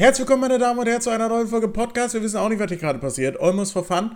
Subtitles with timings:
[0.00, 2.14] Herzlich willkommen, meine Damen und Herren, zu einer neuen Folge Podcast.
[2.14, 3.40] Wir wissen auch nicht, was hier gerade passiert.
[3.40, 4.12] Almost for fun.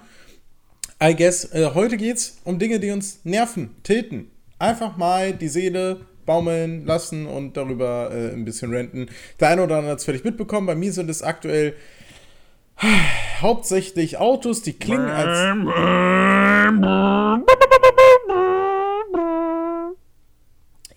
[1.02, 1.52] I guess.
[1.52, 4.30] Äh, heute geht's um Dinge, die uns nerven, tilten.
[4.60, 9.08] Einfach mal die Seele baumeln lassen und darüber äh, ein bisschen renten.
[9.40, 10.68] Der eine oder andere hat es völlig mitbekommen.
[10.68, 11.74] Bei mir sind es aktuell
[13.40, 15.36] hauptsächlich Autos, die klingen als.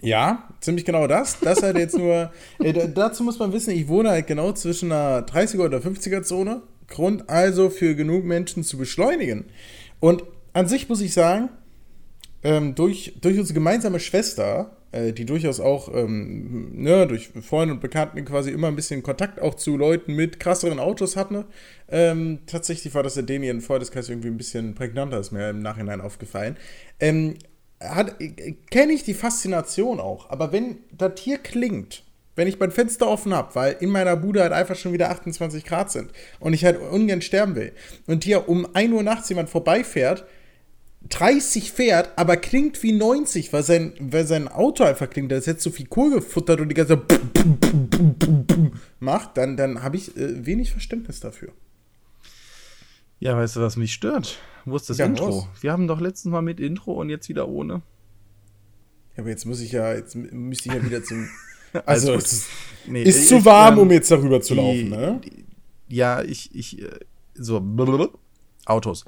[0.06, 1.40] Ja, ziemlich genau das.
[1.40, 2.32] Das halt jetzt nur.
[2.60, 6.62] Äh, dazu muss man wissen, ich wohne halt genau zwischen einer 30er oder 50er Zone.
[6.88, 9.46] Grund also für genug Menschen zu beschleunigen.
[10.00, 11.50] Und an sich muss ich sagen,
[12.44, 17.82] ähm, durch, durch unsere gemeinsame Schwester, äh, die durchaus auch ähm, ne, durch Freunde und
[17.82, 21.46] Bekannten quasi immer ein bisschen Kontakt auch zu Leuten mit krasseren Autos hatte,
[21.90, 25.62] ähm, tatsächlich war das der Deni in Freundeskreis irgendwie ein bisschen prägnanter, ist mir im
[25.62, 26.56] Nachhinein aufgefallen.
[27.80, 30.30] Kenne ich die Faszination auch.
[30.30, 32.04] Aber wenn das Tier klingt,
[32.36, 35.64] wenn ich mein Fenster offen habe, weil in meiner Bude halt einfach schon wieder 28
[35.64, 37.72] Grad sind und ich halt ungern sterben will
[38.08, 40.26] und hier um 1 Uhr nachts jemand vorbeifährt,
[41.10, 45.62] 30 fährt, aber klingt wie 90, weil sein, weil sein Auto einfach klingt, als hätte
[45.62, 47.02] so viel Kohl gefuttert und die ganze
[49.00, 51.50] macht, dann, dann habe ich äh, wenig Verständnis dafür.
[53.20, 54.40] Ja, weißt du, was mich stört?
[54.66, 55.26] Wo ist das ja, Intro?
[55.26, 55.48] Raus.
[55.62, 57.82] Wir haben doch letztens mal mit Intro und jetzt wieder ohne.
[59.16, 61.28] Ja, aber jetzt muss ich ja, jetzt müsste ich ja wieder zum.
[61.86, 62.48] Also, es ist,
[62.88, 65.20] nee, ist ich, zu warm, ähm, um jetzt darüber zu laufen, ne?
[65.90, 67.00] Ja, ich, ich, äh,
[67.34, 67.62] so,
[68.66, 69.04] Autos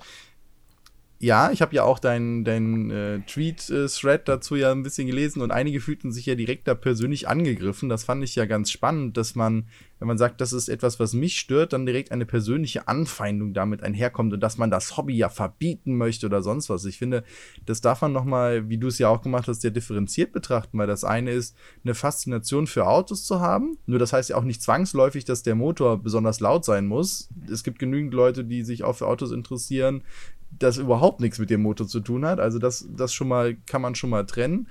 [1.20, 5.52] ja, ich habe ja auch deinen dein, äh, Tweet-Thread dazu ja ein bisschen gelesen und
[5.52, 7.90] einige fühlten sich ja direkt da persönlich angegriffen.
[7.90, 11.14] Das fand ich ja ganz spannend, dass man, wenn man sagt, das ist etwas, was
[11.14, 15.30] mich stört, dann direkt eine persönliche Anfeindung damit einherkommt und dass man das Hobby ja
[15.30, 16.86] verbieten möchte oder sonst was.
[16.86, 17.24] Ich finde,
[17.66, 20.88] das darf man nochmal, wie du es ja auch gemacht hast, sehr differenziert betrachten, weil
[20.88, 23.80] das eine ist, eine Faszination für Autos zu haben.
[23.88, 27.30] Nur das heißt ja auch nicht zwangsläufig, dass der Motor besonders laut sein muss.
[27.52, 30.04] Es gibt genügend Leute, die sich auch für Autos interessieren,
[30.52, 32.40] das überhaupt nichts mit dem Motor zu tun hat.
[32.40, 34.68] Also das, das schon mal kann man schon mal trennen.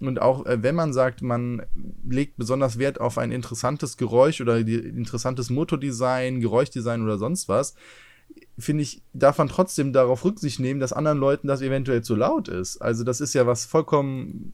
[0.00, 1.62] Und auch äh, wenn man sagt, man
[2.08, 7.74] legt besonders Wert auf ein interessantes Geräusch oder die, interessantes Motordesign, Geräuschdesign oder sonst was,
[8.58, 12.48] finde ich, darf man trotzdem darauf Rücksicht nehmen, dass anderen Leuten das eventuell zu laut
[12.48, 12.78] ist.
[12.78, 14.52] Also das ist ja was vollkommen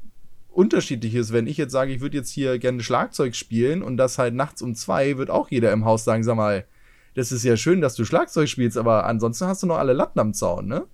[0.49, 1.33] unterschiedliches.
[1.33, 4.63] Wenn ich jetzt sage, ich würde jetzt hier gerne Schlagzeug spielen und das halt nachts
[4.63, 6.65] um zwei, wird auch jeder im Haus sagen, sag mal,
[7.15, 10.21] das ist ja schön, dass du Schlagzeug spielst, aber ansonsten hast du noch alle Latten
[10.21, 10.85] am Zaun, ne?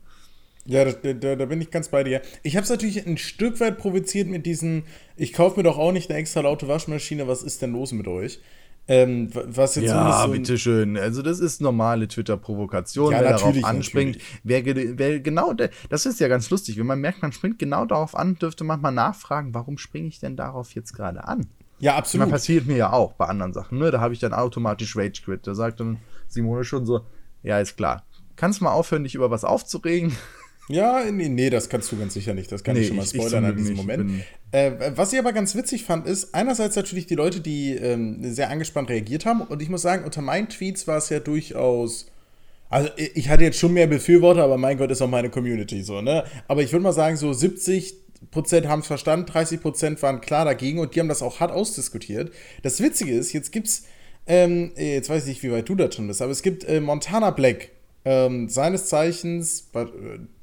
[0.66, 2.20] Ja, da, da, da bin ich ganz bei dir.
[2.42, 4.84] Ich habe es natürlich ein Stück weit provoziert mit diesen,
[5.16, 8.06] ich kaufe mir doch auch nicht eine extra laute Waschmaschine, was ist denn los mit
[8.06, 8.40] euch?
[8.88, 10.96] Ähm, was jetzt ja, so bitteschön.
[10.96, 14.18] Also, das ist normale Twitter-Provokation, ja, wer darauf anspringt.
[14.42, 15.54] Wer, wer, genau,
[15.88, 16.76] das ist ja ganz lustig.
[16.76, 20.18] Wenn man merkt, man springt genau darauf an, dürfte man mal nachfragen, warum springe ich
[20.18, 21.46] denn darauf jetzt gerade an?
[21.78, 22.26] Ja, absolut.
[22.26, 23.78] Das passiert mir ja auch bei anderen Sachen.
[23.78, 23.90] Ne?
[23.90, 25.46] Da habe ich dann automatisch Rage Quit.
[25.46, 25.98] Da sagt dann
[26.30, 27.02] Simone schon so:
[27.42, 28.04] Ja, ist klar.
[28.36, 30.16] Kannst du mal aufhören, dich über was aufzuregen?
[30.70, 32.50] Ja, nee, nee, das kannst du ganz sicher nicht.
[32.52, 34.22] Das kann nee, ich schon mal spoilern an diesem Moment.
[34.52, 38.50] Äh, was ich aber ganz witzig fand, ist einerseits natürlich die Leute, die ähm, sehr
[38.50, 39.40] angespannt reagiert haben.
[39.40, 42.06] Und ich muss sagen, unter meinen Tweets war es ja durchaus.
[42.68, 46.02] Also ich hatte jetzt schon mehr Befürworter, aber mein Gott, ist auch meine Community so,
[46.02, 46.22] ne?
[46.46, 47.96] Aber ich würde mal sagen, so 70
[48.30, 51.50] Prozent haben es verstanden, 30 Prozent waren klar dagegen und die haben das auch hart
[51.50, 52.32] ausdiskutiert.
[52.62, 53.86] Das Witzige ist, jetzt gibt's,
[54.30, 56.80] ähm, jetzt weiß ich nicht, wie weit du da schon bist, aber es gibt äh,
[56.80, 57.70] Montana Black,
[58.04, 59.86] ähm, seines Zeichens äh,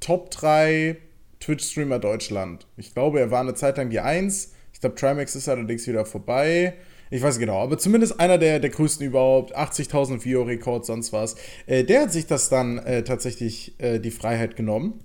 [0.02, 0.98] Top 3
[1.40, 2.68] Twitch-Streamer Deutschland.
[2.76, 4.54] Ich glaube, er war eine Zeit lang die 1.
[4.74, 6.74] Ich glaube, Trimax ist allerdings wieder vorbei.
[7.10, 11.38] Ich weiß genau, aber zumindest einer der, der größten überhaupt, 80.000 View-Rekord, sonst was.
[11.66, 15.00] Äh, der hat sich das dann äh, tatsächlich äh, die Freiheit genommen.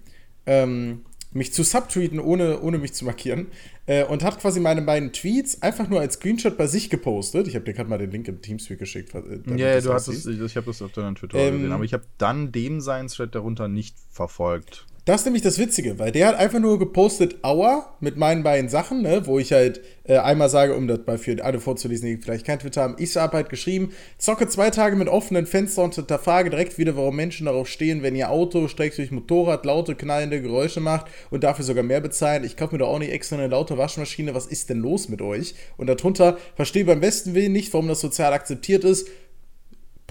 [0.44, 3.46] Ähm, mich zu subtweeten, ohne, ohne mich zu markieren.
[3.84, 7.48] Äh, und hat quasi meine beiden Tweets einfach nur als Screenshot bei sich gepostet.
[7.48, 9.12] Ich habe dir gerade mal den Link im Teamspeak geschickt.
[9.14, 11.72] Äh, ja, ja du hast es, ich, ich habe das auf deinem Twitter ähm, gesehen,
[11.72, 14.86] aber ich habe dann dem seinen Thread darunter nicht verfolgt.
[15.04, 18.70] Das ist nämlich das Witzige, weil der hat einfach nur gepostet Aua mit meinen beiden
[18.70, 22.18] Sachen, ne, wo ich halt äh, einmal sage, um das bei für alle vorzulesen, die
[22.18, 25.96] vielleicht kein Twitter haben, ich habe halt geschrieben, zocke zwei Tage mit offenen Fenstern und
[25.96, 30.40] hinterfrage direkt wieder, warum Menschen darauf stehen, wenn ihr Auto, streckt durch Motorrad, laute, knallende
[30.40, 32.44] Geräusche macht und dafür sogar mehr bezahlen.
[32.44, 35.20] Ich kaufe mir doch auch nicht extra eine laute Waschmaschine, was ist denn los mit
[35.20, 35.56] euch?
[35.78, 39.08] Und darunter verstehe beim besten Willen nicht, warum das sozial akzeptiert ist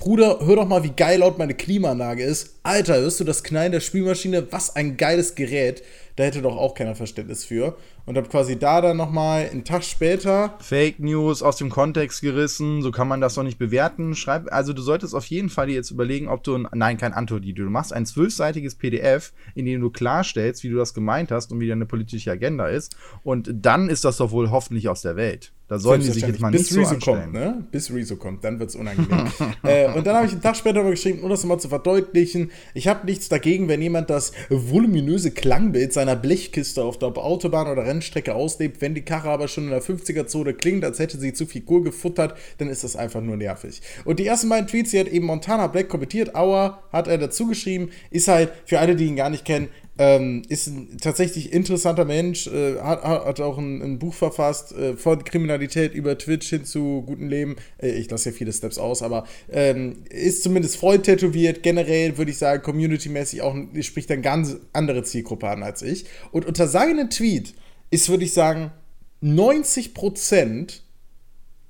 [0.02, 2.60] Bruder, hör doch mal, wie geil laut meine Klimaanlage ist.
[2.64, 4.52] Alter, hörst du das Knallen der Spülmaschine?
[4.52, 5.84] Was ein geiles Gerät.
[6.16, 7.78] Da hätte doch auch keiner Verständnis für.
[8.08, 10.56] Und habe quasi da dann nochmal einen Tag später.
[10.60, 14.16] Fake News aus dem Kontext gerissen, so kann man das doch nicht bewerten.
[14.16, 17.44] Schreib, also du solltest auf jeden Fall dir jetzt überlegen, ob du, nein, kein Antwort,
[17.46, 21.60] du machst ein zwölfseitiges PDF, in dem du klarstellst, wie du das gemeint hast und
[21.60, 22.96] wie deine politische Agenda ist.
[23.22, 25.54] Und dann ist das doch wohl hoffentlich aus der Welt.
[25.72, 27.64] Da sollen die sich jetzt mal bis nicht Rezo so kommt, ne?
[27.72, 29.32] Bis Rezo kommt, dann wird es unangenehm.
[29.64, 32.90] äh, und dann habe ich einen Tag später geschrieben, um das nochmal zu verdeutlichen, ich
[32.90, 38.36] habe nichts dagegen, wenn jemand das voluminöse Klangbild seiner Blechkiste auf der Autobahn oder Rennstrecke
[38.36, 38.82] auslebt.
[38.82, 41.84] Wenn die Karre aber schon in der 50er-Zone klingt, als hätte sie zu viel Kohl
[41.84, 43.82] gefuttert, dann ist das einfach nur nervig.
[44.04, 47.48] Und die ersten beiden Tweets, die hat eben Montana Black kommentiert, Aua, hat er dazu
[47.48, 52.06] geschrieben, ist halt, für alle, die ihn gar nicht kennen, ähm, ist ein tatsächlich interessanter
[52.06, 56.66] Mensch, äh, hat, hat, auch ein, ein Buch verfasst, äh, von Kriminalität über Twitch hin
[56.66, 57.58] zu gutem Leben.
[57.78, 61.62] Äh, ich lasse ja viele Steps aus, aber ähm, ist zumindest voll tätowiert.
[61.62, 66.06] Generell würde ich sagen, community-mäßig auch spricht eine ganz andere Zielgruppe an als ich.
[66.32, 67.54] Und unter seinem Tweet
[67.90, 68.72] ist, würde ich sagen,
[69.20, 70.84] 90 Prozent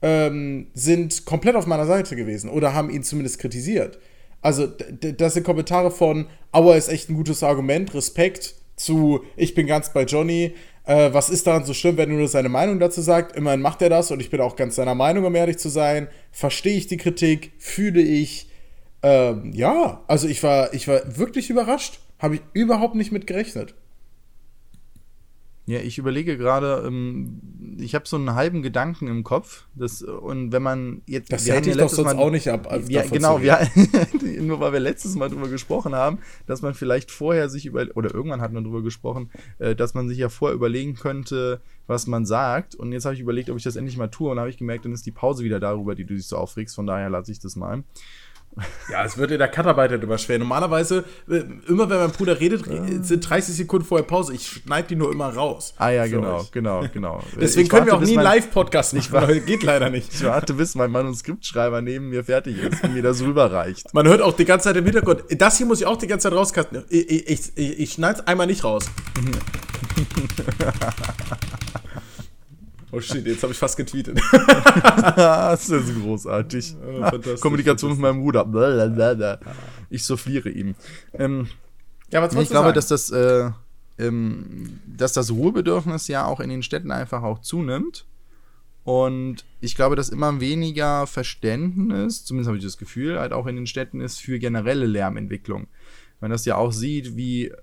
[0.01, 3.99] ähm, sind komplett auf meiner Seite gewesen oder haben ihn zumindest kritisiert.
[4.41, 9.67] Also, das sind Kommentare von Aua ist echt ein gutes Argument, Respekt zu Ich bin
[9.67, 10.55] ganz bei Johnny.
[10.85, 13.35] Äh, was ist daran so schlimm, wenn er nur seine Meinung dazu sagt?
[13.35, 16.07] Immerhin macht er das und ich bin auch ganz seiner Meinung, um ehrlich zu sein.
[16.31, 18.49] Verstehe ich die Kritik, fühle ich.
[19.03, 21.99] Ähm, ja, also ich war, ich war wirklich überrascht.
[22.19, 23.75] Habe ich überhaupt nicht mit gerechnet.
[25.67, 27.39] Ja, ich überlege gerade, ähm,
[27.77, 29.65] ich habe so einen halben Gedanken im Kopf.
[29.75, 31.31] Das, und wenn man jetzt.
[31.31, 32.67] Das hält ich doch sonst Mal, auch nicht ab.
[32.69, 33.59] Also ja, genau, ja,
[34.39, 36.17] nur weil wir letztes Mal drüber gesprochen haben,
[36.47, 37.85] dass man vielleicht vorher sich über.
[37.93, 39.29] Oder irgendwann hat man drüber gesprochen,
[39.59, 42.73] äh, dass man sich ja vorher überlegen könnte, was man sagt.
[42.73, 44.31] Und jetzt habe ich überlegt, ob ich das endlich mal tue.
[44.31, 46.75] Und habe ich gemerkt, dann ist die Pause wieder darüber, die du dich so aufregst.
[46.75, 47.83] Von daher lasse ich das mal.
[48.91, 50.37] Ja, es wird in der Cutarbeit halt immer schwer.
[50.37, 52.65] Normalerweise, äh, immer wenn mein Bruder redet,
[53.05, 54.33] sind 30 Sekunden vorher Pause.
[54.33, 55.73] Ich schneide die nur immer raus.
[55.77, 56.51] Ah ja, genau, euch.
[56.51, 57.23] genau, genau.
[57.39, 59.45] Deswegen ich können wir auch nie einen Live-Podcast nicht machen.
[59.45, 60.13] Geht leider nicht.
[60.13, 63.93] Ich warte, bis mein Manuskriptschreiber neben mir fertig ist und mir das rüberreicht.
[63.93, 65.23] Man hört auch die ganze Zeit im Hintergrund.
[65.37, 66.83] Das hier muss ich auch die ganze Zeit rauskasten.
[66.89, 68.85] Ich, ich, ich, ich schneide es einmal nicht raus.
[72.91, 74.19] Oh shit, jetzt habe ich fast getweetet.
[75.15, 76.75] das ist großartig.
[76.85, 79.39] Oh, Kommunikation mit meinem Bruder.
[79.89, 80.75] Ich souffliere ihm.
[81.13, 81.47] Ähm,
[82.11, 82.75] ja, was Ich glaube, sagen?
[82.75, 83.49] dass das, äh,
[83.97, 88.05] ähm, dass das Ruhebedürfnis ja auch in den Städten einfach auch zunimmt.
[88.83, 93.55] Und ich glaube, dass immer weniger Verständnis, zumindest habe ich das Gefühl, halt auch in
[93.55, 95.67] den Städten ist für generelle Lärmentwicklung.
[96.19, 97.53] Man das ja auch sieht, wie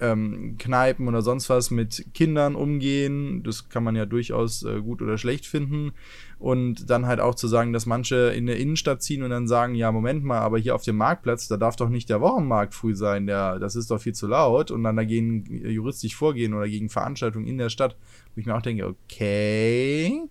[0.00, 3.42] ähm, Kneipen oder sonst was mit Kindern umgehen.
[3.42, 5.92] Das kann man ja durchaus äh, gut oder schlecht finden.
[6.38, 9.74] Und dann halt auch zu sagen, dass manche in der Innenstadt ziehen und dann sagen,
[9.74, 12.94] ja, Moment mal, aber hier auf dem Marktplatz, da darf doch nicht der Wochenmarkt früh
[12.94, 14.70] sein, der, das ist doch viel zu laut.
[14.70, 17.96] Und dann dagegen juristisch vorgehen oder gegen Veranstaltungen in der Stadt,
[18.34, 20.22] wo ich mir auch denke, okay,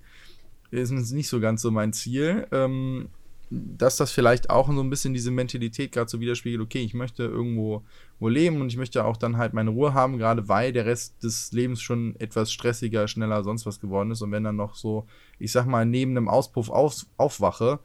[0.71, 2.47] ist nicht so ganz so mein Ziel.
[2.51, 3.09] Ähm,
[3.51, 7.23] dass das vielleicht auch so ein bisschen diese Mentalität gerade so widerspiegelt, okay, ich möchte
[7.23, 7.83] irgendwo
[8.19, 11.23] wo leben und ich möchte auch dann halt meine Ruhe haben, gerade weil der Rest
[11.23, 14.21] des Lebens schon etwas stressiger, schneller, sonst was geworden ist.
[14.21, 15.07] Und wenn dann noch so,
[15.39, 17.79] ich sag mal, neben einem Auspuff auf, aufwache,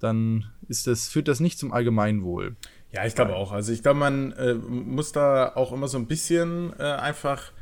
[0.00, 2.56] dann ist das, führt das nicht zum Allgemeinwohl.
[2.92, 3.52] Ja, ich glaube auch.
[3.52, 7.52] Also ich glaube, man äh, muss da auch immer so ein bisschen äh, einfach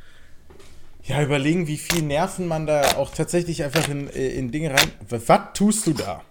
[1.03, 4.91] ja, überlegen, wie viel Nerven man da auch tatsächlich einfach in, äh, in Dinge rein.
[5.09, 6.21] Was tust du da?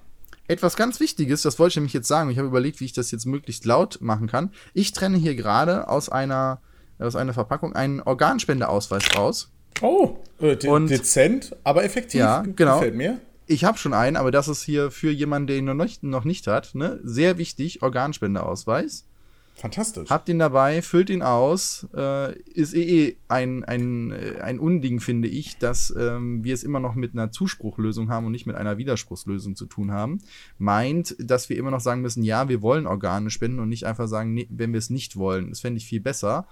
[0.48, 2.30] Etwas ganz Wichtiges, das wollte ich nämlich jetzt sagen.
[2.30, 4.50] Ich habe überlegt, wie ich das jetzt möglichst laut machen kann.
[4.74, 6.60] Ich trenne hier gerade aus einer,
[6.98, 9.52] aus einer Verpackung einen Organspendeausweis raus.
[9.80, 12.20] Oh, äh, de Und, dezent, aber effektiv.
[12.20, 12.78] Ja, genau.
[12.78, 13.20] Gefällt mir.
[13.46, 16.24] Ich habe schon einen, aber das ist hier für jemanden, der ihn noch nicht, noch
[16.24, 17.00] nicht hat, ne?
[17.02, 19.06] sehr wichtig, Organspendeausweis.
[19.54, 20.08] Fantastisch.
[20.08, 21.86] Habt ihn dabei, füllt ihn aus.
[21.94, 26.64] Äh, ist eh, eh ein, ein, äh, ein Unding, finde ich, dass ähm, wir es
[26.64, 30.18] immer noch mit einer Zuspruchlösung haben und nicht mit einer Widerspruchslösung zu tun haben.
[30.58, 34.08] Meint, dass wir immer noch sagen müssen, ja, wir wollen Organe spenden und nicht einfach
[34.08, 35.50] sagen, nee, wenn wir es nicht wollen.
[35.50, 36.48] Das fände ich viel besser,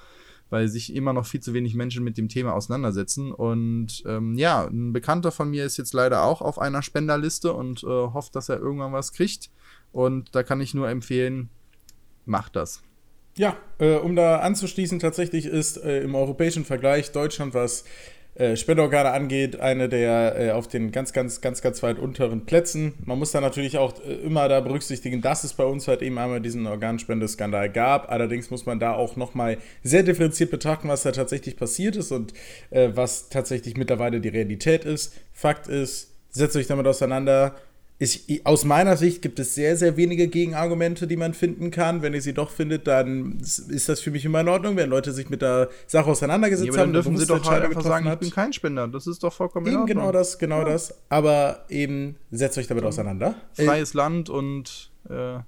[0.51, 3.33] weil sich immer noch viel zu wenig Menschen mit dem Thema auseinandersetzen.
[3.33, 7.83] Und ähm, ja, ein Bekannter von mir ist jetzt leider auch auf einer Spenderliste und
[7.83, 9.51] äh, hofft, dass er irgendwann was kriegt.
[9.91, 11.49] Und da kann ich nur empfehlen,
[12.27, 12.83] macht das.
[13.41, 17.85] Ja, äh, um da anzuschließen, tatsächlich ist äh, im europäischen Vergleich Deutschland, was
[18.35, 22.93] äh, Spenderorgane angeht, eine der äh, auf den ganz, ganz, ganz, ganz weit unteren Plätzen.
[23.03, 26.19] Man muss da natürlich auch äh, immer da berücksichtigen, dass es bei uns halt eben
[26.19, 28.13] einmal diesen Organspendeskandal gab.
[28.13, 32.35] Allerdings muss man da auch nochmal sehr differenziert betrachten, was da tatsächlich passiert ist und
[32.69, 35.15] äh, was tatsächlich mittlerweile die Realität ist.
[35.33, 37.55] Fakt ist, setzt euch damit auseinander
[38.03, 42.01] Ich, aus meiner Sicht gibt es sehr, sehr wenige Gegenargumente, die man finden kann.
[42.01, 45.13] Wenn ihr sie doch findet, dann ist das für mich immer in Ordnung, wenn Leute
[45.13, 46.93] sich mit der Sache auseinandergesetzt ja, aber haben.
[46.95, 48.15] Dann dürfen sie doch halt einfach sagen, hat.
[48.15, 48.89] ich bin kein Spender.
[48.89, 49.97] Das ist doch vollkommen eben in Ordnung.
[49.99, 50.65] Genau das, genau ja.
[50.65, 50.95] das.
[51.11, 53.35] Aber eben setzt euch damit auseinander.
[53.53, 55.41] Freies Land und äh,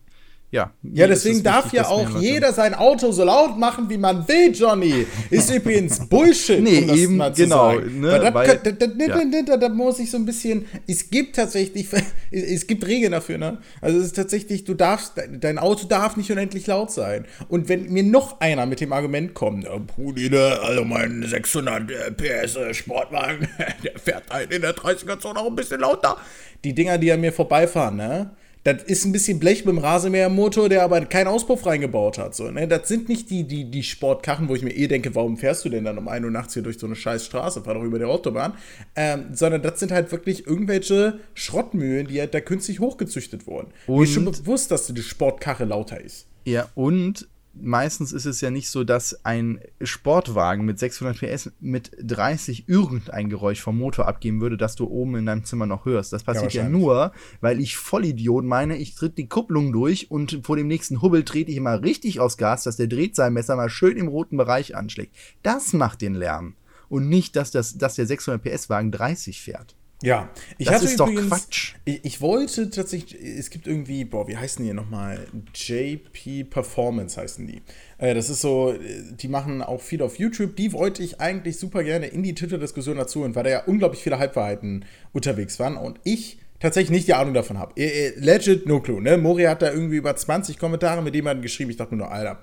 [0.53, 0.71] ja.
[0.83, 5.07] Ja, deswegen darf ja auch jeder sein Auto so laut machen, wie man will, Johnny.
[5.31, 6.63] Ist übrigens Bullshit.
[6.63, 7.79] nee, um eben, genau.
[7.79, 10.67] Ne, weil, da, da, da, muss ich so ein bisschen.
[10.87, 11.89] Es gibt tatsächlich,
[12.31, 13.59] es gibt Regeln dafür, ne?
[13.81, 17.25] Also es ist tatsächlich, du darfst, dein Auto darf nicht unendlich laut sein.
[17.49, 22.11] Und wenn mir noch einer mit dem Argument kommt, Pudi, ne, also mein 600 äh,
[22.11, 23.49] PS äh, Sportwagen,
[23.85, 26.19] der fährt einen in der 30er-Zone auch ein bisschen lauter.
[26.63, 28.33] Die Dinger, die an mir vorbeifahren, ne?
[28.65, 32.37] Das ist ein bisschen Blech mit dem Rasenmähermotor, der aber keinen Auspuff reingebaut hat.
[32.37, 32.69] So, ne?
[32.69, 35.69] Das sind nicht die, die, die Sportkarren, wo ich mir eh denke, warum fährst du
[35.69, 37.99] denn dann um 1 Uhr nachts hier durch so eine scheiß Straße, fahr doch über
[37.99, 38.55] der Autobahn.
[38.95, 43.73] Ähm, sondern das sind halt wirklich irgendwelche Schrottmühlen, die halt da künstlich hochgezüchtet wurden.
[43.89, 46.27] Und Mir ist schon bewusst, dass die Sportkarre lauter ist.
[46.45, 51.91] Ja, und meistens ist es ja nicht so, dass ein Sportwagen mit 600 PS mit
[52.01, 56.13] 30 irgendein Geräusch vom Motor abgeben würde, dass du oben in deinem Zimmer noch hörst.
[56.13, 60.41] Das passiert ja, ja nur, weil ich Vollidiot meine, ich tritt die Kupplung durch und
[60.45, 63.97] vor dem nächsten Hubbel trete ich immer richtig aufs Gas, dass der Drehzahlmesser mal schön
[63.97, 65.15] im roten Bereich anschlägt.
[65.43, 66.55] Das macht den Lärm.
[66.89, 69.77] Und nicht, dass, das, dass der 600 PS Wagen 30 fährt.
[70.03, 71.75] Ja, ich das ist übrigens, doch Quatsch.
[71.85, 75.27] Ich, ich, wollte tatsächlich, es gibt irgendwie, boah, wie heißen die nochmal?
[75.55, 77.63] JP Performance heißen die.
[77.99, 78.75] Äh, das ist so,
[79.13, 80.57] die machen auch viel auf YouTube.
[80.57, 84.03] Die wollte ich eigentlich super gerne in die Twitter-Diskussion dazu und weil da ja unglaublich
[84.03, 87.75] viele Halbwahrheiten unterwegs waren und ich tatsächlich nicht die Ahnung davon habe.
[87.77, 89.19] Legit, no clue, ne?
[89.19, 91.71] Mori hat da irgendwie über 20 Kommentare mit jemandem geschrieben.
[91.71, 92.39] Ich dachte mir nur, Alter,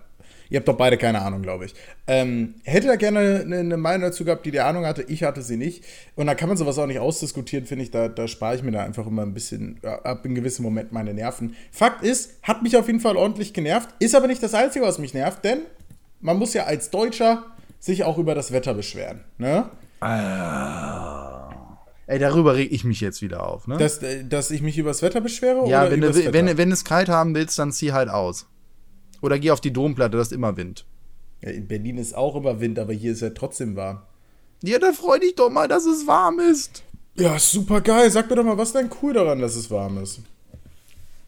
[0.50, 1.76] Ihr habt doch beide keine Ahnung, glaube ich.
[2.08, 5.04] Ähm, hätte da gerne eine, eine, Meinung dazu gehabt, die die Ahnung hatte.
[5.04, 5.84] Ich hatte sie nicht.
[6.16, 7.92] Und da kann man sowas auch nicht ausdiskutieren, finde ich.
[7.92, 11.14] Da, da spare ich mir da einfach immer ein bisschen ab in gewissen Moment meine
[11.14, 11.56] Nerven.
[11.72, 13.90] Fakt ist, hat mich auf jeden Fall ordentlich genervt.
[14.00, 15.60] Ist aber nicht das Einzige, was mich nervt, denn
[16.20, 17.46] man muss ja als Deutscher
[17.80, 19.22] sich auch über das Wetter beschweren.
[19.38, 19.70] Ne?
[20.00, 21.50] Ah.
[22.08, 23.78] Ey, darüber reg ich mich jetzt wieder auf, ne?
[23.78, 25.70] Dass, äh, dass ich mich über das Wetter beschwere?
[25.70, 28.48] Ja, wenn du, wenn, wenn du es kalt haben willst, dann zieh halt aus.
[29.22, 30.86] Oder geh auf die Domplatte, da ist immer Wind.
[31.42, 34.02] Ja, in Berlin ist auch immer Wind, aber hier ist ja trotzdem warm.
[34.64, 36.84] Ja, dann freu dich doch mal, dass es warm ist.
[37.16, 38.10] Ja, super geil.
[38.12, 40.22] Sag mir doch mal, was ist denn cool daran, dass es warm ist?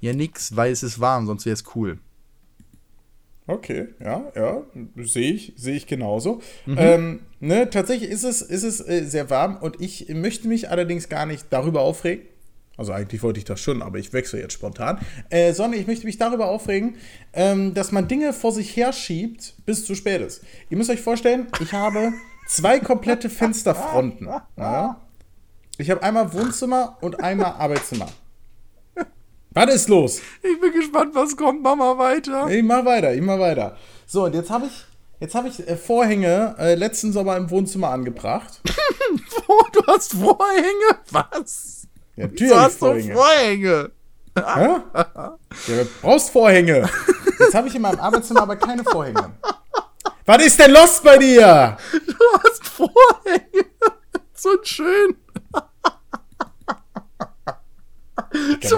[0.01, 1.99] Ja, nix, weil es ist warm, sonst wäre es cool.
[3.47, 4.63] Okay, ja, ja,
[4.97, 6.41] sehe ich, sehe ich genauso.
[6.65, 6.75] Mhm.
[6.77, 11.09] Ähm, ne, tatsächlich ist es, ist es äh, sehr warm und ich möchte mich allerdings
[11.09, 12.25] gar nicht darüber aufregen,
[12.81, 14.99] also eigentlich wollte ich das schon, aber ich wechsle jetzt spontan.
[15.29, 16.95] Äh, sondern ich möchte mich darüber aufregen,
[17.31, 20.41] ähm, dass man Dinge vor sich herschiebt, bis zu spät ist.
[20.71, 22.11] Ihr müsst euch vorstellen, ich habe
[22.47, 24.29] zwei komplette Fensterfronten.
[24.57, 24.99] Ja?
[25.77, 28.07] Ich habe einmal Wohnzimmer und einmal Arbeitszimmer.
[29.51, 30.21] Was ist los?
[30.41, 31.61] Ich bin gespannt, was kommt.
[31.61, 32.49] Mach mal weiter.
[32.49, 33.77] Ich mach weiter, ich mach weiter.
[34.07, 34.85] So, und jetzt habe ich,
[35.19, 38.59] jetzt hab ich äh, Vorhänge äh, letzten Sommer im Wohnzimmer angebracht.
[39.73, 40.99] du hast Vorhänge?
[41.11, 41.81] Was?
[42.15, 42.53] Ja, natürlich.
[42.53, 43.13] Du hast Vorhänge.
[43.13, 43.91] Vorhänge.
[44.35, 45.37] Ja,
[45.67, 46.89] du brauchst Vorhänge.
[47.39, 49.31] Jetzt habe ich in meinem Arbeitszimmer aber keine Vorhänge.
[50.25, 51.77] Was ist denn los bei dir?
[51.91, 53.65] Du hast Vorhänge.
[54.33, 55.17] So schön.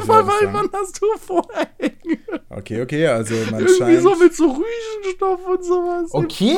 [0.08, 2.20] Weil wann hast du Vorhänge?
[2.50, 4.02] Okay, okay, also man Irgendwie scheint...
[4.02, 6.10] so mit so Rüschenstoff und sowas.
[6.12, 6.56] Okay,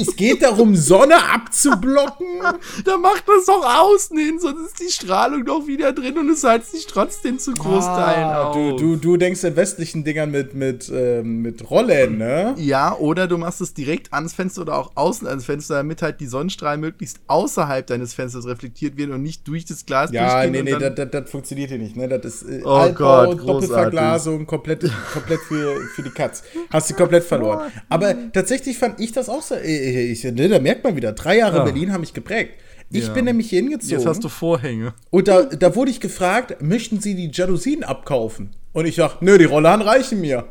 [0.00, 2.26] es geht darum, Sonne abzublocken.
[2.84, 6.44] da macht das doch außen hin, sonst ist die Strahlung doch wieder drin und es
[6.44, 10.90] heizt sich trotzdem zu Großteilen ah, Du, du, du denkst in westlichen Dingern mit, mit,
[10.90, 12.54] äh, mit Rollen, ne?
[12.58, 16.20] Ja, oder du machst es direkt ans Fenster oder auch außen ans Fenster, damit halt
[16.20, 20.62] die Sonnenstrahlen möglichst außerhalb deines Fensters reflektiert werden und nicht durch das Glas Ja, nee,
[20.62, 22.18] nee, das, funktioniert hier nicht, ne?
[22.18, 26.42] Das ist äh, oh Altbau, Gott, Doppelverglasung, komplett komplett für, für die Katz.
[26.70, 27.70] Hast sie komplett verloren.
[27.88, 29.54] Aber tatsächlich fand ich das auch so.
[29.56, 31.64] Ich, ne, da merkt man wieder, drei Jahre ja.
[31.64, 32.54] Berlin haben mich geprägt.
[32.90, 33.12] Ich ja.
[33.12, 33.98] bin nämlich hier hingezogen.
[33.98, 34.94] Jetzt hast du Vorhänge.
[35.10, 38.50] Und da, da wurde ich gefragt, möchten Sie die Jalousien abkaufen?
[38.72, 40.46] Und ich dachte, nö, die Rollladen reichen mir.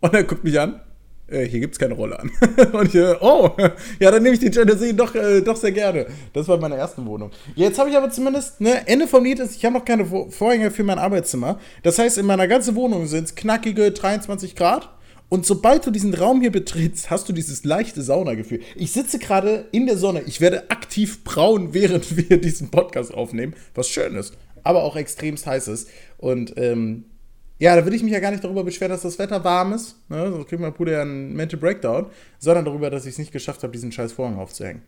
[0.00, 0.80] Und er guckt mich an
[1.32, 2.30] äh, hier gibt es keine Rolle an.
[2.72, 3.50] und ich, oh,
[3.98, 6.06] ja, dann nehme ich die Genesee doch, äh, doch sehr gerne.
[6.32, 7.30] Das war meine erste Wohnung.
[7.54, 10.70] Jetzt habe ich aber zumindest, ne, Ende vom Lied ist, ich habe noch keine Vorhänge
[10.70, 11.58] für mein Arbeitszimmer.
[11.82, 14.88] Das heißt, in meiner ganzen Wohnung sind es knackige 23 Grad.
[15.28, 18.60] Und sobald du diesen Raum hier betrittst, hast du dieses leichte Saunagefühl.
[18.76, 20.22] Ich sitze gerade in der Sonne.
[20.26, 25.46] Ich werde aktiv braun, während wir diesen Podcast aufnehmen, was schön ist, aber auch extremst
[25.46, 25.88] heiß ist.
[26.18, 27.06] Und ähm,
[27.62, 29.94] ja, da würde ich mich ja gar nicht darüber beschweren, dass das Wetter warm ist.
[30.08, 30.32] Ne?
[30.32, 32.06] Sonst kriegt mein Bruder ja einen Mental Breakdown.
[32.40, 34.82] Sondern darüber, dass ich es nicht geschafft habe, diesen scheiß Vorhang aufzuhängen.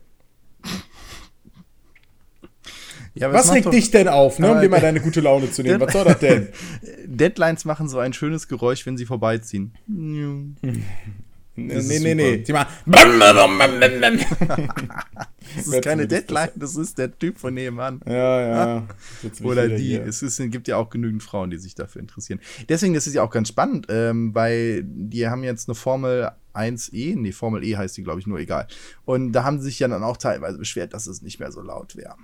[3.15, 5.79] Ja, was regt dich denn auf, ne, um dir mal deine gute Laune zu nehmen?
[5.79, 6.49] Was soll das denn?
[7.07, 9.73] Deadlines machen so ein schönes Geräusch, wenn sie vorbeiziehen.
[11.57, 12.39] Nee, nee, nee, nee.
[12.39, 12.67] Die machen.
[15.57, 18.01] das ist keine Deadline, das ist der Typ von nebenan.
[18.07, 18.89] Ja, ja.
[19.43, 19.85] Oder die.
[19.85, 20.05] Hier.
[20.07, 22.41] Es ist, gibt ja auch genügend Frauen, die sich dafür interessieren.
[22.69, 27.17] Deswegen, das ist ja auch ganz spannend, ähm, weil die haben jetzt eine Formel 1E,
[27.17, 28.67] nee, Formel E heißt die, glaube ich, nur egal.
[29.05, 31.61] Und da haben sie sich ja dann auch teilweise beschwert, dass es nicht mehr so
[31.61, 32.17] laut wäre.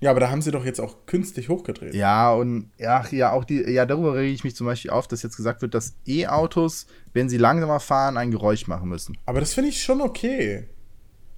[0.00, 1.94] Ja, aber da haben sie doch jetzt auch künstlich hochgedreht.
[1.94, 5.22] Ja, und ja, ja, auch die, ja, darüber rege ich mich zum Beispiel auf, dass
[5.22, 9.16] jetzt gesagt wird, dass E-Autos, wenn sie langsamer fahren, ein Geräusch machen müssen.
[9.24, 10.68] Aber das finde ich schon okay.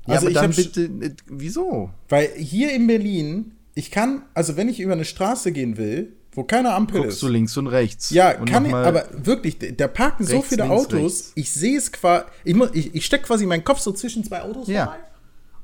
[0.06, 1.90] Ja, also aber ich dann bitte, äh, wieso?
[2.08, 6.44] Weil hier in Berlin, ich kann, also wenn ich über eine Straße gehen will, wo
[6.44, 7.22] keine Ampel Guckst ist.
[7.22, 8.10] du links und rechts.
[8.10, 11.32] Ja, und kann ich, aber wirklich, da parken rechts, so viele links, Autos, rechts.
[11.34, 14.68] ich sehe es quasi, ich, ich, ich stecke quasi meinen Kopf so zwischen zwei Autos
[14.68, 14.84] ja.
[14.84, 15.00] vorbei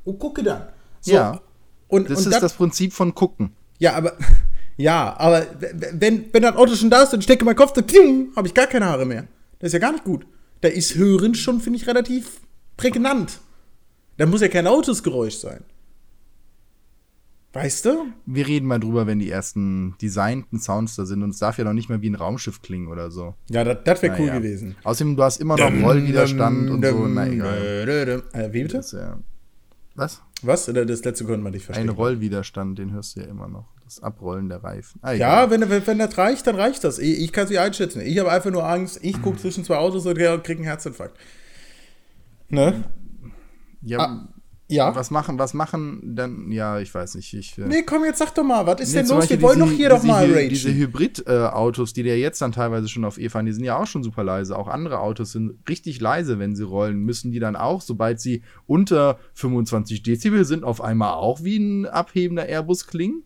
[0.05, 0.69] und gucke dann.
[1.01, 1.41] So, ja.
[1.93, 3.53] Und, das und ist dann, das Prinzip von gucken.
[3.79, 4.17] Ja, aber
[4.79, 5.47] ja, aber
[5.93, 7.85] wenn, wenn das Auto schon da ist, dann stecke mein Kopf, dann
[8.35, 9.29] habe ich gar keine Haare mehr.
[9.59, 10.27] Das ist ja gar nicht gut.
[10.63, 12.41] Da ist Hören schon, finde ich, relativ
[12.79, 13.41] prägnant.
[14.17, 15.65] Da muss ja kein Autosgeräusch sein.
[17.53, 18.07] Weißt du?
[18.25, 21.65] Wir reden mal drüber, wenn die ersten designten Sounds da sind und es darf ja
[21.65, 23.35] noch nicht mal wie ein Raumschiff klingen oder so.
[23.51, 24.77] Ja, das wäre cool gewesen.
[24.83, 27.07] Außerdem, du hast immer noch Rollwiderstand und so.
[27.07, 28.23] Na egal.
[28.33, 28.79] Äh, wie bitte?
[28.79, 29.19] Das, ja.
[29.95, 30.23] Was?
[30.43, 30.67] Was?
[30.67, 31.89] Das letzte konnte man nicht verstehen.
[31.89, 33.67] Ein Rollwiderstand, den hörst du ja immer noch.
[33.85, 35.01] Das Abrollen der Reifen.
[35.03, 36.99] Ah, ja, wenn, wenn, wenn das reicht, dann reicht das.
[36.99, 38.01] Ich, ich kann es nicht einschätzen.
[38.01, 41.19] Ich habe einfach nur Angst, ich gucke zwischen zwei Autos und kriege einen Herzinfarkt.
[42.49, 42.85] Ne?
[43.83, 44.29] Ja, ah,
[44.69, 44.95] ja.
[44.95, 47.35] Was machen, was machen dann, ja, ich weiß nicht.
[47.35, 49.29] Ich, äh, nee, komm, jetzt sag doch mal, was ist nee, denn los?
[49.29, 50.49] Wir wollen doch hier doch mal ragen.
[50.49, 53.87] Diese Hybrid-Autos, die der jetzt dann teilweise schon auf E fahren, die sind ja auch
[53.87, 54.57] schon super leise.
[54.57, 56.99] Auch andere Autos sind richtig leise, wenn sie rollen.
[56.99, 61.87] Müssen die dann auch, sobald sie unter 25 Dezibel sind, auf einmal auch wie ein
[61.87, 63.25] abhebender Airbus klingen?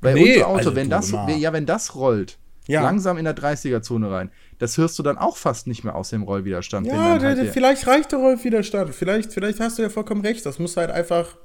[0.00, 2.82] Bei nee, unser Auto, also wenn das, ja, wenn das rollt, ja.
[2.82, 4.30] langsam in der 30er-Zone rein.
[4.58, 6.86] Das hörst du dann auch fast nicht mehr aus dem Rollwiderstand.
[6.86, 8.94] Ja, der, halt vielleicht reicht der Rollwiderstand.
[8.94, 10.44] Vielleicht, vielleicht hast du ja vollkommen recht.
[10.44, 11.36] Das muss halt einfach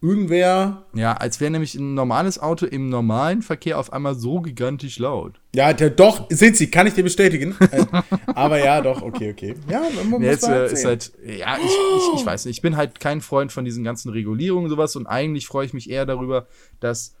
[0.00, 0.84] irgendwer.
[0.94, 5.40] Ja, als wäre nämlich ein normales Auto im normalen Verkehr auf einmal so gigantisch laut.
[5.54, 7.56] Ja, der, doch, sind sie, kann ich dir bestätigen.
[7.70, 7.84] Äh,
[8.26, 9.54] aber ja, doch, okay, okay.
[9.68, 12.76] Ja, man muss Jetzt, halt ist halt, ja, ich, ich, ich weiß nicht, ich bin
[12.76, 16.06] halt kein Freund von diesen ganzen Regulierungen und sowas und eigentlich freue ich mich eher
[16.06, 16.46] darüber,
[16.80, 17.14] dass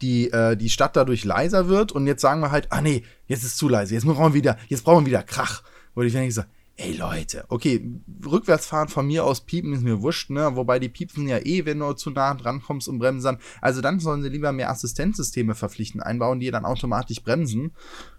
[0.00, 3.44] die, äh, die Stadt dadurch leiser wird und jetzt sagen wir halt, ah nee, jetzt
[3.44, 5.62] ist zu leise, jetzt brauchen wir wieder, jetzt brauchen wir wieder Krach.
[5.94, 6.42] Wo ich denke so,
[6.76, 7.84] ey Leute, okay,
[8.24, 10.56] rückwärtsfahren von mir aus piepen ist mir wurscht, ne?
[10.56, 13.38] Wobei die piepsen ja eh, wenn du zu nah dran kommst und bremsen.
[13.60, 17.72] Also dann sollen sie lieber mehr Assistenzsysteme verpflichten, einbauen, die dann automatisch bremsen,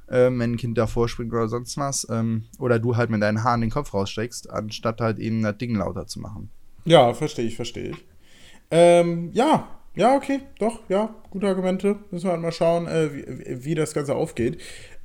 [0.10, 2.08] ähm, wenn ein Kind davor springt oder sonst was.
[2.10, 5.76] Ähm, oder du halt mit deinen Haaren den Kopf raussteckst, anstatt halt eben das Ding
[5.76, 6.50] lauter zu machen.
[6.86, 8.06] Ja, verstehe ich, verstehe ich.
[8.70, 11.98] Ähm, ja, ja, okay, doch, ja, gute Argumente.
[12.12, 14.60] Müssen wir halt mal schauen, äh, wie, wie, das Ganze aufgeht.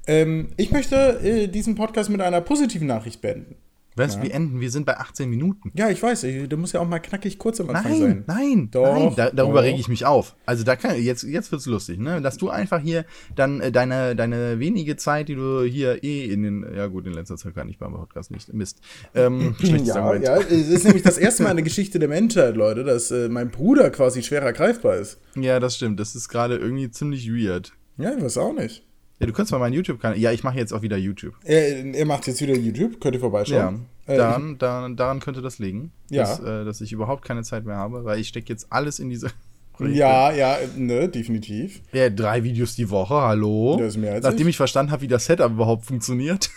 [0.06, 3.56] Ähm, ich möchte äh, diesen Podcast mit einer positiven Nachricht beenden.
[3.98, 4.14] Was?
[4.16, 4.22] Ja.
[4.22, 5.72] Wir enden, wir sind bei 18 Minuten.
[5.74, 8.24] Ja, ich weiß, du musst ja auch mal knackig kurz am Anfang nein, sein.
[8.26, 10.36] Nein, doch, nein, da, darüber rege ich mich auf.
[10.46, 12.20] Also da kann jetzt jetzt wird's lustig, ne?
[12.20, 16.42] Dass du einfach hier dann äh, deine deine wenige Zeit, die du hier eh in
[16.42, 18.80] den ja gut, in letzter Zeit kann ich beim Podcast nicht Mist.
[19.14, 22.84] Ähm, ja, ja, es ist nämlich das erste Mal in der Geschichte der Menschheit, Leute,
[22.84, 25.18] dass äh, mein Bruder quasi schwerer greifbar ist.
[25.34, 26.00] Ja, das stimmt.
[26.00, 27.72] Das ist gerade irgendwie ziemlich weird.
[27.96, 28.87] Ja, ich weiß auch nicht.
[29.20, 30.16] Ja, du kannst mal meinen YouTube-Kanal.
[30.18, 31.34] Ja, ich mache jetzt auch wieder YouTube.
[31.42, 33.86] Er, er, macht jetzt wieder YouTube, könnt ihr vorbeischauen.
[34.06, 35.90] Ja, äh, daran, ich, daran, könnte das liegen.
[36.08, 36.22] Ja.
[36.22, 39.10] Dass, äh, dass ich überhaupt keine Zeit mehr habe, weil ich stecke jetzt alles in
[39.10, 39.30] diese.
[39.72, 40.00] Projekte.
[40.00, 41.82] Ja, ja, ne, definitiv.
[41.92, 43.76] Ja, drei Videos die Woche, hallo.
[43.78, 46.50] Das ist mehr als Nachdem ich, ich verstanden habe, wie das Setup überhaupt funktioniert.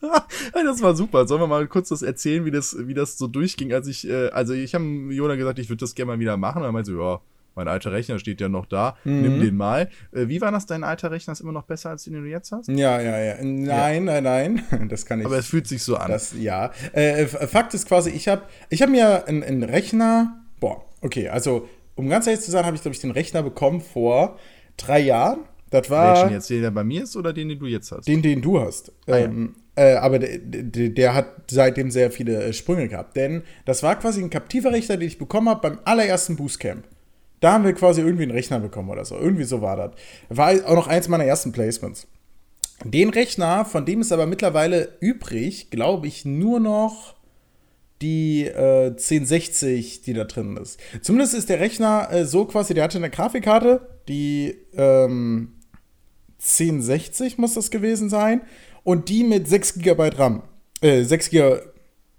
[0.52, 1.28] das war super.
[1.28, 4.30] Sollen wir mal kurz das erzählen, wie das, wie das so durchging, als ich, äh,
[4.30, 6.62] also ich habe Jona gesagt, ich würde das gerne mal wieder machen.
[6.62, 7.20] Und er meinte so, ja,
[7.60, 9.20] mein alter Rechner steht ja noch da, mhm.
[9.20, 9.90] nimm den mal.
[10.12, 12.30] Äh, wie war das, dein alter Rechner ist immer noch besser als den, den du
[12.30, 12.68] jetzt hast?
[12.68, 13.34] Ja, ja, ja.
[13.42, 14.20] Nein, ja.
[14.20, 15.26] nein, nein, das kann ich.
[15.26, 16.10] Aber es fühlt sich so an.
[16.10, 16.70] Das, ja.
[16.92, 21.68] Äh, Fakt ist quasi, ich habe ich hab mir einen, einen Rechner, boah, okay, also
[21.96, 24.38] um ganz ehrlich zu sein, habe ich, glaube ich, den Rechner bekommen vor
[24.78, 25.40] drei Jahren.
[25.68, 26.16] Das war.
[26.16, 28.08] Welchen jetzt, den der bei mir ist oder den, den du jetzt hast?
[28.08, 28.90] Den, den du hast.
[29.06, 29.24] Ah, ja.
[29.26, 33.16] ähm, äh, aber der, der, der, hat seitdem sehr viele äh, Sprünge gehabt.
[33.16, 36.84] Denn das war quasi ein kaptiver Rechner, den ich bekommen habe beim allerersten Boostcamp.
[37.40, 39.16] Da haben wir quasi irgendwie einen Rechner bekommen oder so.
[39.16, 39.92] Irgendwie so war das.
[40.28, 42.06] War auch noch eins meiner ersten Placements.
[42.84, 47.16] Den Rechner, von dem ist aber mittlerweile übrig, glaube ich, nur noch
[48.00, 50.80] die äh, 1060, die da drin ist.
[51.02, 55.52] Zumindest ist der Rechner äh, so quasi, der hatte eine Grafikkarte, die ähm,
[56.38, 58.40] 1060 muss das gewesen sein,
[58.82, 60.42] und die mit 6 GB RAM.
[60.80, 61.60] Äh, 6 GB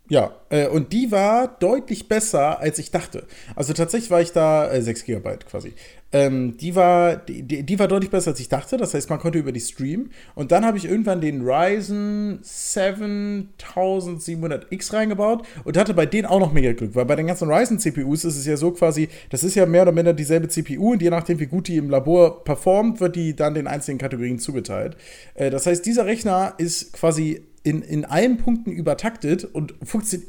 [0.09, 3.25] Ja, äh, und die war deutlich besser, als ich dachte.
[3.55, 5.73] Also tatsächlich war ich da, äh, 6 GB quasi.
[6.13, 8.75] Ähm, die, war, die, die war deutlich besser, als ich dachte.
[8.75, 10.11] Das heißt, man konnte über die streamen.
[10.35, 16.51] Und dann habe ich irgendwann den Ryzen 7700X reingebaut und hatte bei denen auch noch
[16.51, 16.95] mega Glück.
[16.95, 19.93] Weil bei den ganzen Ryzen-CPUs ist es ja so quasi, das ist ja mehr oder
[19.93, 23.53] minder dieselbe CPU und je nachdem, wie gut die im Labor performt, wird die dann
[23.53, 24.97] den einzelnen Kategorien zugeteilt.
[25.35, 29.73] Äh, das heißt, dieser Rechner ist quasi in, in allen Punkten übertaktet und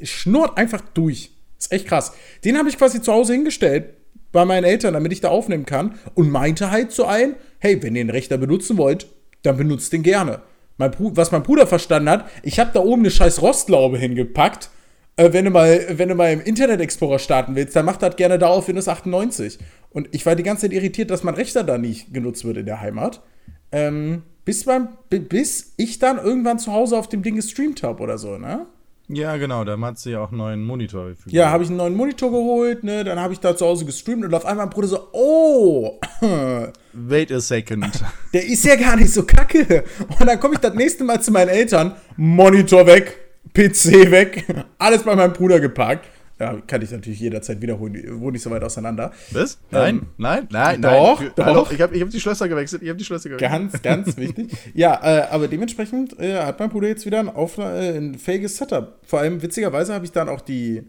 [0.03, 1.31] schnurrt einfach durch.
[1.59, 2.13] Ist echt krass.
[2.45, 3.95] Den habe ich quasi zu Hause hingestellt
[4.33, 7.95] bei meinen Eltern, damit ich da aufnehmen kann und meinte halt zu allen, hey, wenn
[7.95, 9.07] ihr den Rechner benutzen wollt,
[9.43, 10.41] dann benutzt den gerne.
[10.79, 14.71] Mein was mein Bruder verstanden hat, ich habe da oben eine scheiß Rostlaube hingepackt.
[15.17, 18.17] Äh, wenn, du mal, wenn du mal im Internet Explorer starten willst, dann mach das
[18.17, 19.59] gerne da auf Windows 98.
[19.91, 22.67] Und ich war die ganze Zeit irritiert, dass mein Rechner da nicht genutzt wird in
[22.67, 23.23] der Heimat.
[23.71, 28.19] Ähm, bis, beim, bis ich dann irgendwann zu Hause auf dem Ding gestreamt habe oder
[28.19, 28.67] so, ne?
[29.09, 31.13] Ja, genau, da hat sie ja auch einen neuen Monitor.
[31.27, 33.05] Ja, habe ich einen neuen Monitor geholt, ne?
[33.05, 36.01] Dann habe ich da zu Hause gestreamt und auf einmal mein Bruder so, oh!
[36.93, 38.03] Wait a second.
[38.33, 39.85] Der ist ja gar nicht so kacke.
[40.19, 43.19] Und dann komme ich das nächste Mal zu meinen Eltern, Monitor weg,
[43.53, 44.47] PC weg,
[44.79, 46.09] alles bei meinem Bruder geparkt.
[46.43, 48.21] Ja, kann ich natürlich jederzeit wiederholen.
[48.21, 49.13] Wohne nicht so weit auseinander.
[49.31, 49.61] Was?
[49.71, 51.31] Nein, ähm, nein, nein, doch, nein.
[51.37, 52.83] Doch, Hallo, ich habe ich hab die Schlösser gewechselt.
[52.83, 53.49] Ich habe die Schlösser gewechselt.
[53.49, 54.51] Ganz, ganz wichtig.
[54.75, 58.57] Ja, äh, aber dementsprechend äh, hat mein Bruder jetzt wieder ein, auf, äh, ein fähiges
[58.57, 58.99] Setup.
[59.05, 60.83] Vor allem, witzigerweise habe ich dann auch die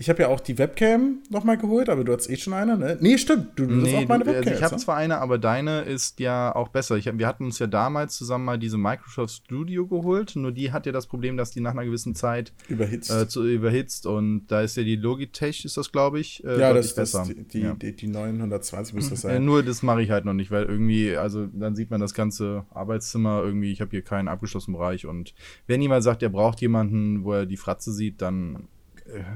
[0.00, 2.96] ich habe ja auch die Webcam nochmal geholt, aber du hast eh schon eine, ne?
[3.02, 3.48] Nee, stimmt.
[3.56, 4.44] Du nee, auch meine Webcam.
[4.44, 6.96] Also ich habe zwar eine, aber deine ist ja auch besser.
[6.96, 10.36] Ich, wir hatten uns ja damals zusammen mal diese Microsoft Studio geholt.
[10.36, 13.10] Nur die hat ja das Problem, dass die nach einer gewissen Zeit überhitzt.
[13.10, 14.06] Äh, zu, überhitzt.
[14.06, 16.42] Und da ist ja die Logitech, ist das, glaube ich.
[16.44, 17.26] Äh, ja, das ist besser.
[17.28, 17.74] Die, die, ja.
[17.74, 19.34] die, die 920 müsste das sein.
[19.34, 22.14] Ja, nur das mache ich halt noch nicht, weil irgendwie, also dann sieht man das
[22.14, 23.70] ganze Arbeitszimmer irgendwie.
[23.70, 25.04] Ich habe hier keinen abgeschlossenen Bereich.
[25.04, 25.34] Und
[25.66, 28.79] wenn jemand sagt, er braucht jemanden, wo er die Fratze sieht, dann äh,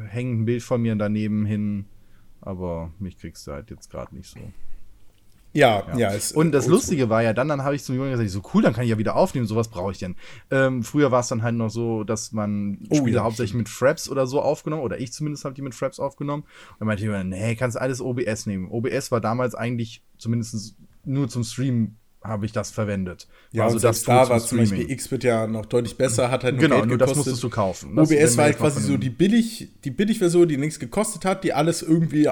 [0.08, 1.86] hängt ein Bild von mir daneben hin,
[2.40, 4.40] aber mich kriegst du halt jetzt gerade nicht so.
[5.54, 6.12] Ja, ja.
[6.12, 8.62] ja und das Lustige war ja dann, dann habe ich zum Jungen gesagt, so cool,
[8.62, 10.16] dann kann ich ja wieder aufnehmen, sowas brauche ich denn.
[10.50, 13.22] Ähm, früher war es dann halt noch so, dass man oh, Spiele ja.
[13.22, 16.42] hauptsächlich mit Fraps oder so aufgenommen, oder ich zumindest habe die mit Fraps aufgenommen.
[16.42, 18.68] Und dann meinte ich, nee, kannst alles OBS nehmen.
[18.68, 23.28] OBS war damals eigentlich zumindest nur zum Streamen habe ich das verwendet.
[23.52, 26.62] Ja, also das da war zum Beispiel Xbit ja noch deutlich besser, hat halt nur
[26.62, 27.94] genau, Geld nur das musstest du kaufen.
[27.94, 31.52] Das OBS war halt quasi so die billig, die Billig-Version, die nichts gekostet hat, die
[31.52, 32.28] alles irgendwie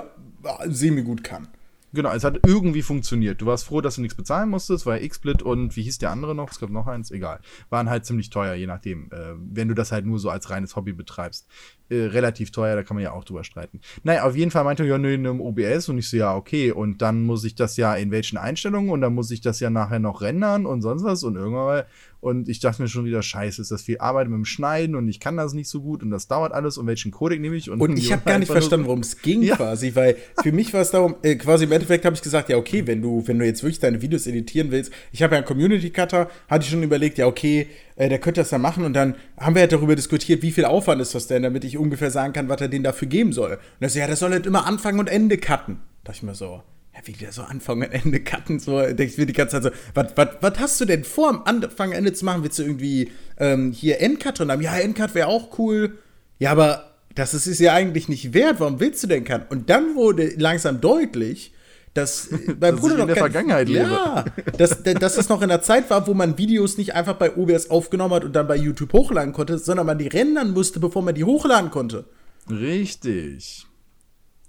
[0.66, 1.48] semi gut kann.
[1.94, 3.42] Genau, es hat irgendwie funktioniert.
[3.42, 6.34] Du warst froh, dass du nichts bezahlen musstest, weil XSplit und wie hieß der andere
[6.34, 6.50] noch?
[6.50, 7.40] Es gab noch eins, egal.
[7.68, 9.10] Waren halt ziemlich teuer, je nachdem.
[9.12, 11.46] Äh, wenn du das halt nur so als reines Hobby betreibst.
[11.92, 13.80] Äh, relativ teuer, da kann man ja auch drüber streiten.
[14.02, 16.34] Naja, auf jeden Fall meinte er, ja, nee, in einem OBS und ich so, ja,
[16.34, 16.72] okay.
[16.72, 19.68] Und dann muss ich das ja in welchen Einstellungen und dann muss ich das ja
[19.68, 21.86] nachher noch rendern und sonst was und irgendwann mal
[22.22, 25.08] und ich dachte mir schon wieder, scheiße, ist das viel Arbeit mit dem Schneiden und
[25.08, 27.68] ich kann das nicht so gut und das dauert alles und welchen Codec nehme ich?
[27.68, 29.56] Und, und ich habe gar nicht verstanden, worum es ging ja.
[29.56, 32.58] quasi, weil für mich war es darum, äh, quasi im Endeffekt habe ich gesagt, ja,
[32.58, 35.48] okay, wenn du, wenn du jetzt wirklich deine Videos editieren willst, ich habe ja einen
[35.48, 38.92] Community Cutter, hatte ich schon überlegt, ja, okay, äh, der könnte das dann machen und
[38.94, 42.10] dann haben wir halt darüber diskutiert, wie viel Aufwand ist das denn, damit ich ungefähr
[42.10, 43.52] sagen kann, was er den dafür geben soll.
[43.52, 45.76] Und er so, ja, das soll halt immer Anfang und Ende cutten.
[46.04, 46.62] Da dachte ich mir so,
[46.94, 49.74] ja, wie der so Anfang und Ende cutten, so, denke ich mir die ganze Zeit
[49.94, 50.02] so,
[50.40, 52.42] was hast du denn vor, am Anfang und Ende zu machen?
[52.42, 54.60] Willst du irgendwie ähm, hier Endcut und haben?
[54.60, 55.98] Ja, Endcut wäre auch cool.
[56.38, 58.60] Ja, aber das ist es ja eigentlich nicht wert.
[58.60, 59.50] Warum willst du denn Cut?
[59.50, 61.52] Und dann wurde langsam deutlich,
[61.94, 63.90] dass äh, mein Bruder noch in der Vergangenheit lebe.
[63.90, 64.24] Ja,
[64.56, 67.70] dass, dass das noch in der Zeit war, wo man Videos nicht einfach bei OBS
[67.70, 71.14] aufgenommen hat und dann bei YouTube hochladen konnte, sondern man die rendern musste, bevor man
[71.14, 72.04] die hochladen konnte.
[72.50, 73.66] Richtig.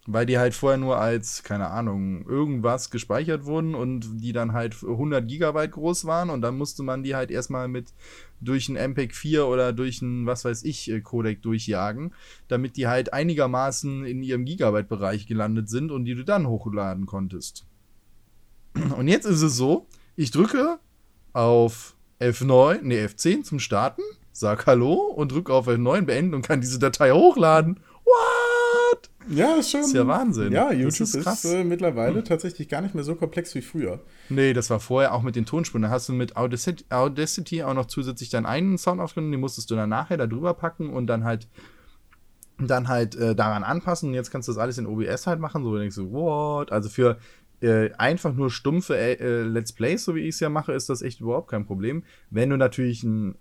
[0.05, 4.75] Weil die halt vorher nur als, keine Ahnung, irgendwas gespeichert wurden und die dann halt
[4.83, 7.93] 100 Gigabyte groß waren und dann musste man die halt erstmal mit
[8.41, 12.13] durch ein MPEG 4 oder durch ein, was weiß ich, äh, Codec durchjagen,
[12.49, 17.65] damit die halt einigermaßen in ihrem Gigabyte-Bereich gelandet sind und die du dann hochladen konntest.
[18.97, 20.79] Und jetzt ist es so, ich drücke
[21.31, 26.61] auf F9, nee, F10 zum Starten, sag Hallo und drücke auf F9 beenden und kann
[26.61, 27.79] diese Datei hochladen.
[28.03, 28.42] What?
[29.29, 29.81] Ja, ist schon.
[29.81, 30.51] Das ist ja Wahnsinn.
[30.51, 32.25] Ja, YouTube ist, ist äh, mittlerweile hm.
[32.25, 33.99] tatsächlich gar nicht mehr so komplex wie früher.
[34.29, 35.83] Nee, das war vorher auch mit den Tonspuren.
[35.83, 39.71] Da hast du mit Audacity, Audacity auch noch zusätzlich deinen einen Sound aufgenommen, den musstest
[39.71, 41.47] du dann nachher da drüber packen und dann halt
[42.59, 44.09] dann halt äh, daran anpassen.
[44.09, 45.63] Und jetzt kannst du das alles in OBS halt machen.
[45.63, 46.71] So denkst du, what?
[46.71, 47.17] Also für
[47.61, 51.01] äh, einfach nur stumpfe äh, Let's Plays, so wie ich es ja mache, ist das
[51.01, 52.03] echt überhaupt kein Problem.
[52.29, 53.35] Wenn du natürlich ein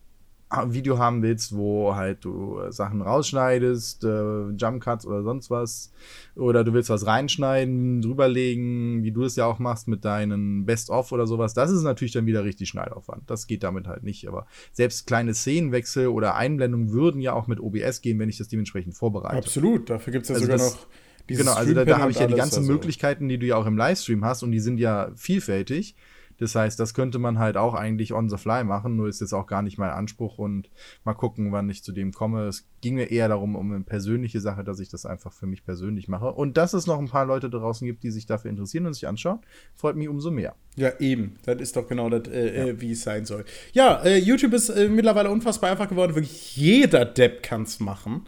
[0.66, 5.92] Video haben willst, wo halt du äh, Sachen rausschneidest, äh, Jump Cuts oder sonst was,
[6.34, 11.12] oder du willst was reinschneiden, drüberlegen, wie du es ja auch machst mit deinen Best-of
[11.12, 13.30] oder sowas, das ist natürlich dann wieder richtig Schneidaufwand.
[13.30, 14.28] Das geht damit halt nicht.
[14.28, 18.48] Aber selbst kleine Szenenwechsel oder Einblendungen würden ja auch mit OBS gehen, wenn ich das
[18.48, 19.36] dementsprechend vorbereite.
[19.36, 20.86] Absolut, dafür gibt es ja also sogar das, noch.
[21.26, 22.72] Genau, also da, da habe ich ja die ganzen also.
[22.72, 25.94] Möglichkeiten, die du ja auch im Livestream hast und die sind ja vielfältig.
[26.42, 29.32] Das heißt, das könnte man halt auch eigentlich on the fly machen, nur ist jetzt
[29.32, 30.70] auch gar nicht mein Anspruch und
[31.04, 32.48] mal gucken, wann ich zu dem komme.
[32.48, 35.64] Es ging mir eher darum, um eine persönliche Sache, dass ich das einfach für mich
[35.64, 36.32] persönlich mache.
[36.32, 39.06] Und dass es noch ein paar Leute draußen gibt, die sich dafür interessieren und sich
[39.06, 39.38] anschauen,
[39.72, 40.56] freut mich umso mehr.
[40.74, 41.36] Ja, eben.
[41.44, 42.66] Das ist doch genau das, äh, ja.
[42.66, 43.44] Äh, wie es sein soll.
[43.72, 46.16] Ja, äh, YouTube ist äh, mittlerweile unfassbar einfach geworden.
[46.16, 48.24] Wirklich jeder Depp kann es machen.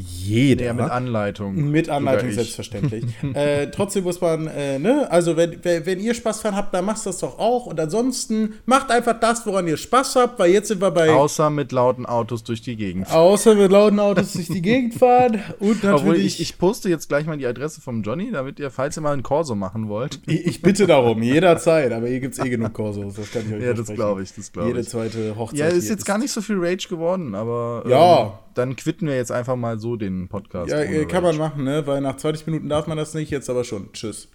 [0.00, 0.66] Jeder.
[0.66, 1.70] Ja, mit Anleitung.
[1.70, 3.04] Mit Anleitung, selbstverständlich.
[3.34, 7.04] äh, trotzdem muss man, äh, ne, also wenn, wenn ihr Spaß dran habt, dann macht
[7.06, 7.66] das doch auch.
[7.66, 11.10] Und ansonsten macht einfach das, woran ihr Spaß habt, weil jetzt sind wir bei.
[11.10, 13.18] Außer mit lauten Autos durch die Gegend fahren.
[13.18, 15.42] Außer mit lauten Autos durch die Gegend fahren.
[15.58, 15.92] Und natürlich.
[15.94, 19.02] Obwohl ich, ich poste jetzt gleich mal die Adresse vom Johnny, damit ihr, falls ihr
[19.02, 20.20] mal einen Corso machen wollt.
[20.30, 21.92] Ich, ich bitte darum, jederzeit.
[21.92, 24.32] Aber hier gibt es eh genug Corsos, das kann ich euch Ja, das glaube ich,
[24.32, 24.76] das glaube ich.
[24.76, 25.58] Jede zweite Hochzeit.
[25.58, 27.82] Ja, ist jetzt ist gar nicht so viel Rage geworden, aber.
[27.88, 28.22] Ja.
[28.22, 30.70] Ähm, dann quitten wir jetzt einfach mal so den Podcast.
[30.70, 31.86] Ja, kann man machen, ne?
[31.86, 33.92] Weil nach 20 Minuten darf man das nicht, jetzt aber schon.
[33.92, 34.30] Tschüss.